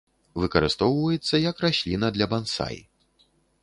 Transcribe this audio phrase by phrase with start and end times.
[0.43, 2.85] Выкарыстоўваецца як расліна для бансай.